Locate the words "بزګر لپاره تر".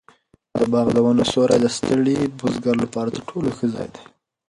2.39-3.21